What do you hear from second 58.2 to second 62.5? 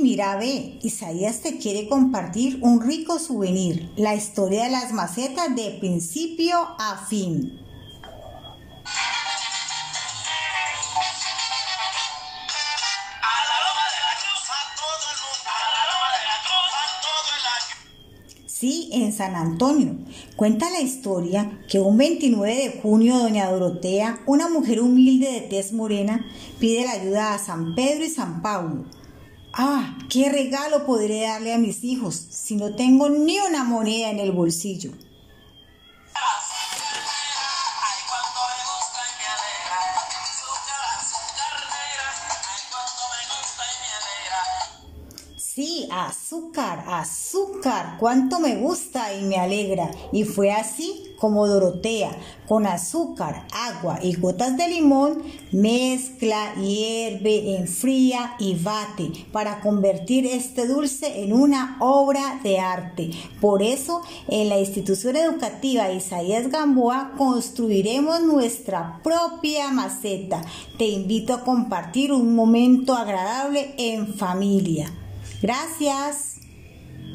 y bate para convertir este dulce en una obra